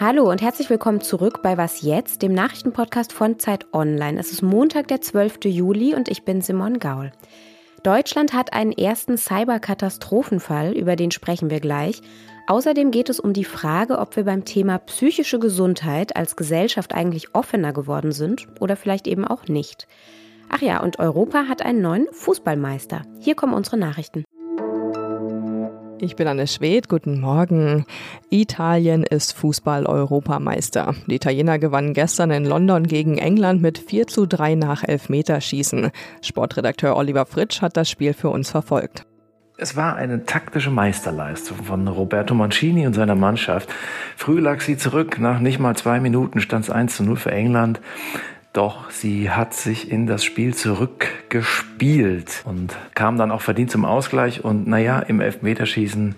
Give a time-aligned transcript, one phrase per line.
[0.00, 4.20] Hallo und herzlich willkommen zurück bei Was jetzt, dem Nachrichtenpodcast von Zeit Online.
[4.20, 5.46] Es ist Montag, der 12.
[5.46, 7.10] Juli und ich bin Simon Gaul.
[7.82, 12.00] Deutschland hat einen ersten Cyberkatastrophenfall, über den sprechen wir gleich.
[12.46, 17.34] Außerdem geht es um die Frage, ob wir beim Thema psychische Gesundheit als Gesellschaft eigentlich
[17.34, 19.88] offener geworden sind oder vielleicht eben auch nicht.
[20.48, 23.02] Ach ja, und Europa hat einen neuen Fußballmeister.
[23.18, 24.22] Hier kommen unsere Nachrichten.
[26.00, 27.84] Ich bin Anne Schwedt, guten Morgen.
[28.30, 30.94] Italien ist Fußball-Europameister.
[31.08, 35.90] Die Italiener gewannen gestern in London gegen England mit 4 zu 3 nach Elfmeterschießen.
[36.22, 39.06] Sportredakteur Oliver Fritsch hat das Spiel für uns verfolgt.
[39.56, 43.68] Es war eine taktische Meisterleistung von Roberto Mancini und seiner Mannschaft.
[44.14, 47.32] Früh lag sie zurück, nach nicht mal zwei Minuten stand es 1 zu 0 für
[47.32, 47.80] England.
[48.52, 54.44] Doch sie hat sich in das Spiel zurückgespielt und kam dann auch verdient zum Ausgleich.
[54.44, 56.14] Und naja, im Elfmeterschießen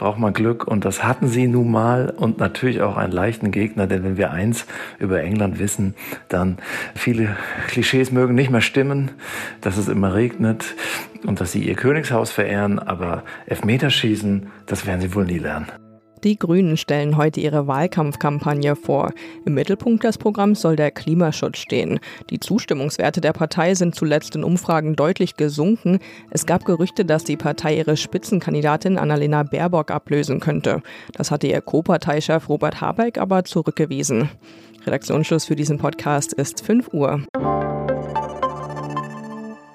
[0.00, 3.86] braucht man Glück und das hatten sie nun mal und natürlich auch einen leichten Gegner,
[3.86, 4.64] denn wenn wir eins
[4.98, 5.94] über England wissen,
[6.28, 6.56] dann
[6.94, 7.36] viele
[7.68, 9.10] Klischees mögen nicht mehr stimmen,
[9.60, 10.74] dass es immer regnet
[11.26, 15.66] und dass sie ihr Königshaus verehren, aber Elfmeterschießen, das werden sie wohl nie lernen.
[16.22, 19.12] Die Grünen stellen heute ihre Wahlkampfkampagne vor.
[19.46, 21.98] Im Mittelpunkt des Programms soll der Klimaschutz stehen.
[22.28, 25.98] Die Zustimmungswerte der Partei sind zuletzt in Umfragen deutlich gesunken.
[26.30, 30.82] Es gab Gerüchte, dass die Partei ihre Spitzenkandidatin Annalena Baerbock ablösen könnte.
[31.14, 34.28] Das hatte ihr Co-Parteichef Robert Habeck aber zurückgewiesen.
[34.84, 37.22] Redaktionsschluss für diesen Podcast ist 5 Uhr.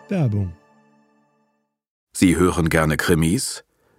[0.10, 0.54] Werbung.
[2.14, 3.64] Sie hören gerne Krimis?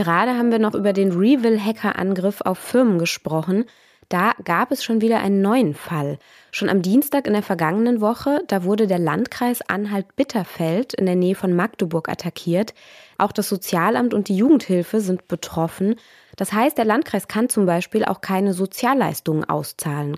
[0.00, 3.66] Gerade haben wir noch über den Revil-Hacker-Angriff auf Firmen gesprochen.
[4.08, 6.18] Da gab es schon wieder einen neuen Fall.
[6.52, 11.34] Schon am Dienstag in der vergangenen Woche, da wurde der Landkreis Anhalt-Bitterfeld in der Nähe
[11.34, 12.72] von Magdeburg attackiert.
[13.18, 15.96] Auch das Sozialamt und die Jugendhilfe sind betroffen.
[16.36, 20.16] Das heißt, der Landkreis kann zum Beispiel auch keine Sozialleistungen auszahlen.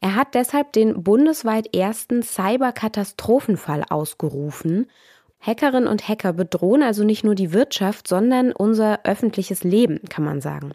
[0.00, 4.90] Er hat deshalb den bundesweit ersten Cyberkatastrophenfall ausgerufen.
[5.40, 10.40] Hackerinnen und Hacker bedrohen also nicht nur die Wirtschaft, sondern unser öffentliches Leben, kann man
[10.40, 10.72] sagen.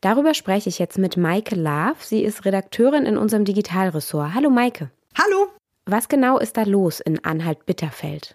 [0.00, 2.02] Darüber spreche ich jetzt mit Maike Laaf.
[2.02, 4.34] Sie ist Redakteurin in unserem Digitalressort.
[4.34, 4.90] Hallo Maike.
[5.16, 5.48] Hallo.
[5.86, 8.34] Was genau ist da los in Anhalt-Bitterfeld?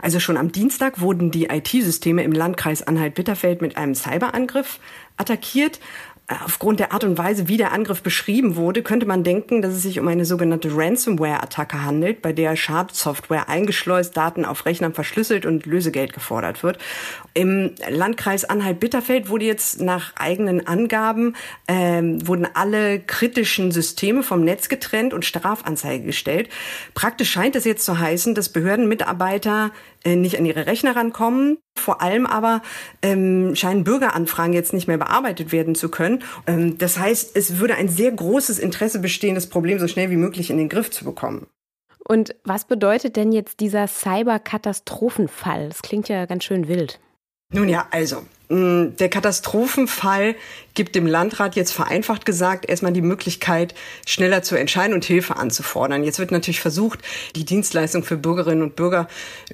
[0.00, 4.78] Also schon am Dienstag wurden die IT-Systeme im Landkreis Anhalt-Bitterfeld mit einem Cyberangriff
[5.16, 5.80] attackiert.
[6.44, 9.82] Aufgrund der Art und Weise, wie der Angriff beschrieben wurde, könnte man denken, dass es
[9.82, 15.66] sich um eine sogenannte Ransomware-Attacke handelt, bei der Schadsoftware eingeschleust, Daten auf Rechnern verschlüsselt und
[15.66, 16.78] Lösegeld gefordert wird.
[17.34, 21.34] Im Landkreis Anhalt-Bitterfeld wurde jetzt nach eigenen Angaben
[21.66, 26.48] ähm, wurden alle kritischen Systeme vom Netz getrennt und Strafanzeige gestellt.
[26.94, 29.72] Praktisch scheint es jetzt zu heißen, dass Behördenmitarbeiter
[30.04, 31.58] nicht an ihre Rechner rankommen.
[31.76, 32.62] Vor allem aber
[33.02, 36.22] ähm, scheinen Bürgeranfragen jetzt nicht mehr bearbeitet werden zu können.
[36.46, 40.16] Ähm, das heißt, es würde ein sehr großes Interesse bestehen, das Problem so schnell wie
[40.16, 41.46] möglich in den Griff zu bekommen.
[42.08, 45.68] Und was bedeutet denn jetzt dieser Cyberkatastrophenfall?
[45.68, 46.98] Das klingt ja ganz schön wild.
[47.52, 50.36] Nun ja, also, mm, der Katastrophenfall
[50.74, 53.74] gibt dem Landrat jetzt vereinfacht gesagt erstmal die Möglichkeit,
[54.06, 56.04] schneller zu entscheiden und Hilfe anzufordern.
[56.04, 57.00] Jetzt wird natürlich versucht,
[57.34, 59.08] die Dienstleistung für Bürgerinnen und Bürger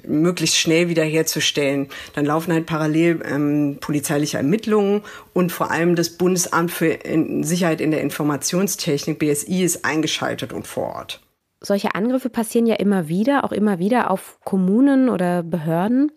[0.05, 1.89] möglichst schnell wiederherzustellen.
[2.13, 5.01] Dann laufen halt parallel ähm, polizeiliche Ermittlungen
[5.33, 6.99] und vor allem das Bundesamt für
[7.41, 11.21] Sicherheit in der Informationstechnik, BSI, ist eingeschaltet und vor Ort.
[11.61, 16.11] Solche Angriffe passieren ja immer wieder, auch immer wieder auf Kommunen oder Behörden.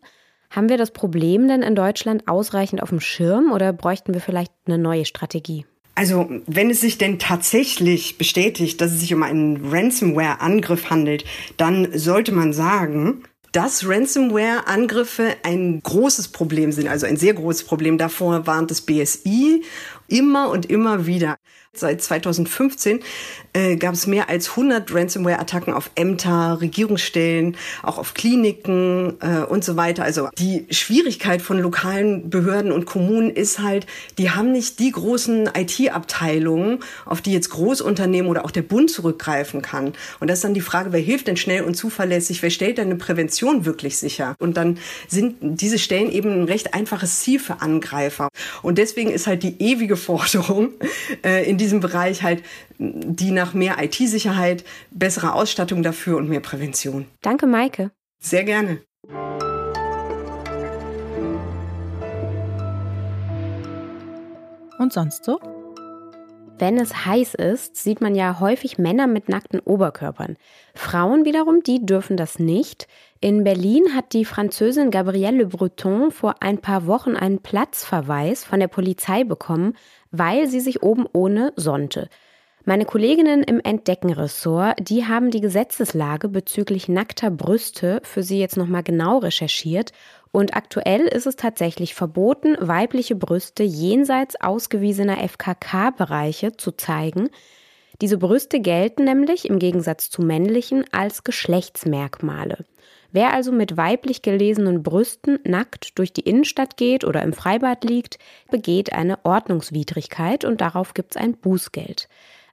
[0.50, 4.52] Haben wir das Problem denn in Deutschland ausreichend auf dem Schirm oder bräuchten wir vielleicht
[4.66, 5.64] eine neue Strategie?
[5.94, 11.24] Also, wenn es sich denn tatsächlich bestätigt, dass es sich um einen Ransomware-Angriff handelt,
[11.56, 17.98] dann sollte man sagen, dass Ransomware-Angriffe ein großes Problem sind, also ein sehr großes Problem.
[17.98, 19.62] Davor warnt das BSI
[20.08, 21.36] Immer und immer wieder.
[21.72, 22.98] Seit 2015
[23.52, 29.62] äh, gab es mehr als 100 Ransomware-Attacken auf Ämter, Regierungsstellen, auch auf Kliniken äh, und
[29.62, 30.02] so weiter.
[30.02, 33.86] Also die Schwierigkeit von lokalen Behörden und Kommunen ist halt,
[34.18, 39.62] die haben nicht die großen IT-Abteilungen, auf die jetzt Großunternehmen oder auch der Bund zurückgreifen
[39.62, 39.92] kann.
[40.18, 42.86] Und das ist dann die Frage, wer hilft denn schnell und zuverlässig, wer stellt denn
[42.86, 44.34] eine Prävention wirklich sicher?
[44.40, 48.28] Und dann sind diese Stellen eben ein recht einfaches Ziel für Angreifer.
[48.62, 50.70] Und deswegen ist halt die ewige Forderung
[51.24, 52.42] äh, in diesem Bereich halt
[52.78, 57.06] die nach mehr IT-Sicherheit, bessere Ausstattung dafür und mehr Prävention.
[57.22, 57.92] Danke, Maike.
[58.18, 58.82] Sehr gerne.
[64.78, 65.38] Und sonst so?
[66.60, 70.36] Wenn es heiß ist, sieht man ja häufig Männer mit nackten Oberkörpern.
[70.74, 72.86] Frauen wiederum, die dürfen das nicht.
[73.18, 78.60] In Berlin hat die Französin Gabrielle Le Breton vor ein paar Wochen einen Platzverweis von
[78.60, 79.72] der Polizei bekommen,
[80.10, 82.10] weil sie sich oben ohne sonnte.
[82.70, 88.84] Meine Kolleginnen im Entdeckenressort, die haben die Gesetzeslage bezüglich nackter Brüste für Sie jetzt nochmal
[88.84, 89.90] genau recherchiert.
[90.30, 97.30] Und aktuell ist es tatsächlich verboten, weibliche Brüste jenseits ausgewiesener FKK-Bereiche zu zeigen.
[98.00, 102.64] Diese Brüste gelten nämlich im Gegensatz zu männlichen als Geschlechtsmerkmale.
[103.10, 108.20] Wer also mit weiblich gelesenen Brüsten nackt durch die Innenstadt geht oder im Freibad liegt,
[108.48, 112.08] begeht eine Ordnungswidrigkeit und darauf gibt es ein Bußgeld.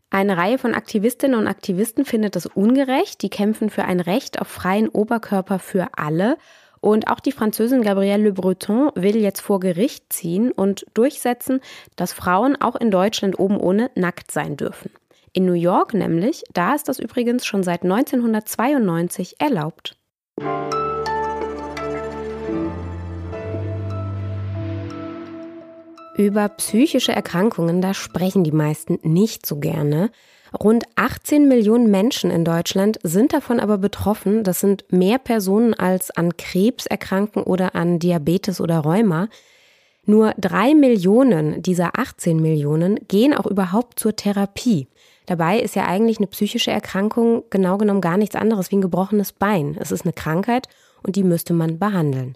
[0.09, 3.21] Eine Reihe von Aktivistinnen und Aktivisten findet das ungerecht.
[3.21, 6.37] Die kämpfen für ein Recht auf freien Oberkörper für alle.
[6.79, 11.59] Und auch die Französin Gabrielle Le Breton will jetzt vor Gericht ziehen und durchsetzen,
[11.95, 14.91] dass Frauen auch in Deutschland oben ohne nackt sein dürfen.
[15.33, 19.97] In New York nämlich, da ist das übrigens schon seit 1992 erlaubt.
[26.17, 30.09] Über psychische Erkrankungen, da sprechen die meisten nicht so gerne.
[30.59, 34.43] Rund 18 Millionen Menschen in Deutschland sind davon aber betroffen.
[34.43, 39.27] Das sind mehr Personen als an Krebs erkranken oder an Diabetes oder Rheuma.
[40.05, 44.87] Nur drei Millionen dieser 18 Millionen gehen auch überhaupt zur Therapie.
[45.27, 49.33] Dabei ist ja eigentlich eine psychische Erkrankung genau genommen gar nichts anderes wie ein gebrochenes
[49.33, 49.77] Bein.
[49.79, 50.67] Es ist eine Krankheit
[51.03, 52.35] und die müsste man behandeln.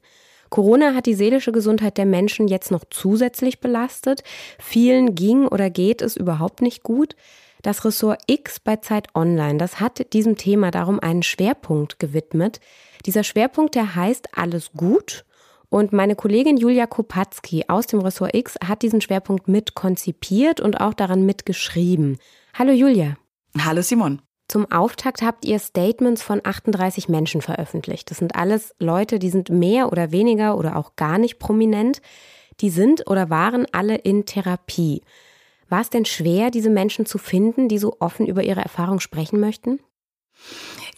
[0.52, 4.22] Corona hat die seelische Gesundheit der Menschen jetzt noch zusätzlich belastet.
[4.60, 7.16] Vielen ging oder geht es überhaupt nicht gut.
[7.62, 12.60] Das Ressort X bei Zeit Online, das hat diesem Thema darum einen Schwerpunkt gewidmet.
[13.06, 15.26] Dieser Schwerpunkt, der heißt Alles gut.
[15.70, 20.82] Und meine Kollegin Julia Kopatzki aus dem Ressort X hat diesen Schwerpunkt mit konzipiert und
[20.82, 22.18] auch daran mitgeschrieben.
[22.54, 23.16] Hallo Julia.
[23.58, 24.22] Hallo Simon.
[24.52, 28.12] Zum Auftakt habt ihr Statements von 38 Menschen veröffentlicht.
[28.12, 32.02] Das sind alles Leute, die sind mehr oder weniger oder auch gar nicht prominent.
[32.60, 35.04] Die sind oder waren alle in Therapie.
[35.70, 39.40] War es denn schwer, diese Menschen zu finden, die so offen über ihre Erfahrung sprechen
[39.40, 39.80] möchten?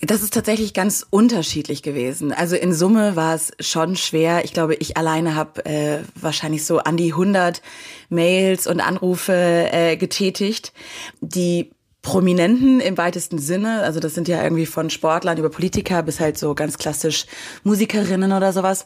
[0.01, 2.33] Das ist tatsächlich ganz unterschiedlich gewesen.
[2.33, 4.45] Also in Summe war es schon schwer.
[4.45, 7.61] Ich glaube, ich alleine habe äh, wahrscheinlich so an die 100
[8.09, 10.73] Mails und Anrufe äh, getätigt.
[11.21, 11.69] Die
[12.03, 13.81] Prominenten im weitesten Sinne.
[13.81, 17.25] Also das sind ja irgendwie von Sportlern über Politiker bis halt so ganz klassisch
[17.63, 18.85] Musikerinnen oder sowas.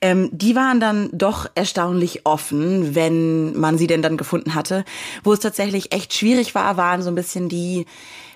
[0.00, 4.84] Ähm, die waren dann doch erstaunlich offen, wenn man sie denn dann gefunden hatte.
[5.24, 7.84] Wo es tatsächlich echt schwierig war, waren so ein bisschen die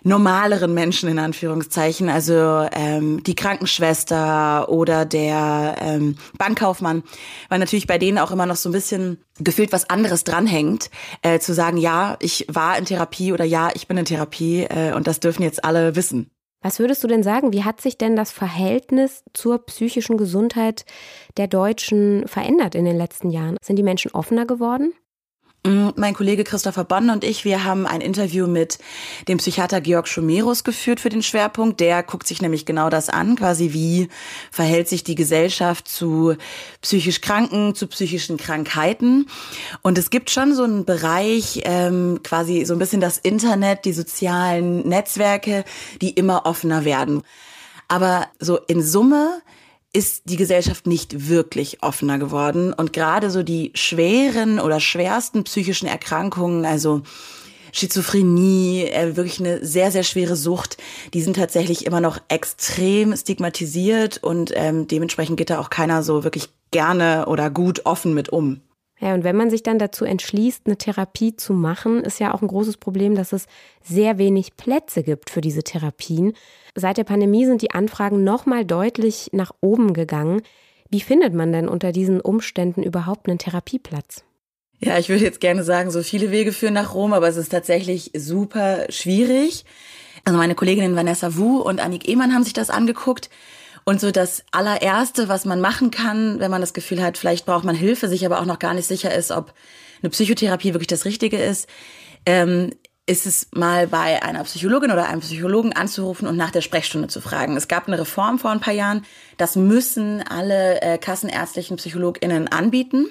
[0.07, 7.03] normaleren Menschen in Anführungszeichen, also ähm, die Krankenschwester oder der ähm, Bankkaufmann,
[7.49, 10.91] weil natürlich bei denen auch immer noch so ein bisschen gefühlt was anderes dranhängt,
[11.23, 14.93] äh, zu sagen, ja, ich war in Therapie oder ja, ich bin in Therapie äh,
[14.95, 16.31] und das dürfen jetzt alle wissen.
[16.63, 20.85] Was würdest du denn sagen, wie hat sich denn das Verhältnis zur psychischen Gesundheit
[21.37, 23.57] der Deutschen verändert in den letzten Jahren?
[23.61, 24.93] Sind die Menschen offener geworden?
[25.67, 28.79] Mm, mein Kollege Christopher Bonn und ich, wir haben ein Interview mit
[29.27, 31.81] dem Psychiater Georg Schumerus geführt für den Schwerpunkt.
[31.81, 34.09] Der guckt sich nämlich genau das an, quasi wie
[34.53, 36.37] verhält sich die Gesellschaft zu
[36.83, 39.27] psychisch Kranken, zu psychischen Krankheiten.
[39.83, 43.93] Und es gibt schon so einen Bereich, ähm, quasi so ein bisschen das Internet, die
[43.93, 45.65] sozialen Netzwerke,
[46.01, 47.23] die immer offener werden.
[47.89, 49.43] Aber so in Summe
[49.93, 52.73] ist die Gesellschaft nicht wirklich offener geworden.
[52.73, 57.03] Und gerade so die schweren oder schwersten psychischen Erkrankungen, also
[57.73, 60.79] Schizophrenie, äh, wirklich eine sehr, sehr schwere Sucht,
[61.13, 66.25] die sind tatsächlich immer noch extrem stigmatisiert und ähm, dementsprechend geht da auch keiner so
[66.25, 68.63] wirklich gerne oder gut offen mit um.
[68.99, 72.41] Ja, und wenn man sich dann dazu entschließt, eine Therapie zu machen, ist ja auch
[72.41, 73.47] ein großes Problem, dass es
[73.83, 76.33] sehr wenig Plätze gibt für diese Therapien.
[76.75, 80.41] Seit der Pandemie sind die Anfragen nochmal deutlich nach oben gegangen.
[80.89, 84.25] Wie findet man denn unter diesen Umständen überhaupt einen Therapieplatz?
[84.79, 87.51] Ja, ich würde jetzt gerne sagen, so viele Wege führen nach Rom, aber es ist
[87.51, 89.65] tatsächlich super schwierig.
[90.25, 93.31] Also meine Kolleginnen Vanessa Wu und Annik Ehmann haben sich das angeguckt.
[93.89, 97.65] Und so das allererste, was man machen kann, wenn man das Gefühl hat, vielleicht braucht
[97.65, 99.55] man Hilfe, sich aber auch noch gar nicht sicher ist, ob
[100.03, 101.69] eine Psychotherapie wirklich das Richtige ist,
[102.27, 102.73] ähm,
[103.07, 107.21] ist es mal bei einer Psychologin oder einem Psychologen anzurufen und nach der Sprechstunde zu
[107.21, 107.57] fragen.
[107.57, 109.05] Es gab eine Reform vor ein paar Jahren,
[109.37, 113.07] das müssen alle äh, kassenärztlichen PsychologInnen anbieten.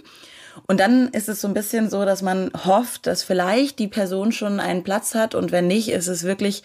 [0.67, 4.33] Und dann ist es so ein bisschen so, dass man hofft, dass vielleicht die Person
[4.33, 6.63] schon einen Platz hat und wenn nicht, ist es wirklich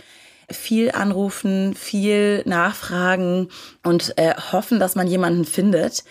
[0.50, 3.48] viel anrufen, viel nachfragen
[3.84, 6.04] und äh, hoffen, dass man jemanden findet.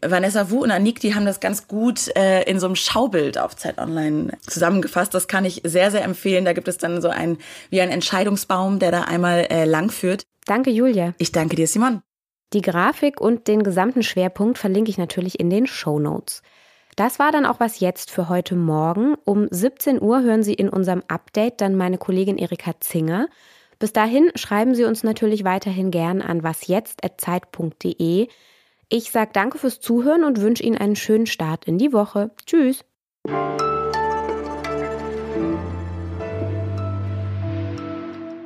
[0.00, 3.56] Vanessa Wu und Anik, die haben das ganz gut äh, in so einem Schaubild auf
[3.56, 5.14] Zeit Online zusammengefasst.
[5.14, 6.44] Das kann ich sehr, sehr empfehlen.
[6.44, 7.38] Da gibt es dann so ein,
[7.70, 10.24] wie ein Entscheidungsbaum, der da einmal äh, lang führt.
[10.46, 11.14] Danke, Julia.
[11.18, 12.02] Ich danke dir, Simon.
[12.54, 16.42] Die Grafik und den gesamten Schwerpunkt verlinke ich natürlich in den Show Notes.
[16.96, 19.14] Das war dann auch was jetzt für heute Morgen.
[19.24, 23.28] Um 17 Uhr hören Sie in unserem Update dann meine Kollegin Erika Zinger.
[23.80, 28.26] Bis dahin schreiben Sie uns natürlich weiterhin gern an wasjetzt.zeit.de.
[28.88, 32.32] Ich sage danke fürs Zuhören und wünsche Ihnen einen schönen Start in die Woche.
[32.44, 32.84] Tschüss.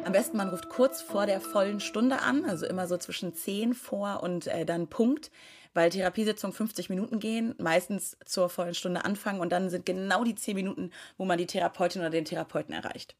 [0.05, 3.73] Am besten man ruft kurz vor der vollen Stunde an, also immer so zwischen 10
[3.73, 5.31] vor und äh, dann Punkt,
[5.73, 10.35] weil Therapiesitzungen 50 Minuten gehen, meistens zur vollen Stunde anfangen und dann sind genau die
[10.35, 13.17] 10 Minuten, wo man die Therapeutin oder den Therapeuten erreicht.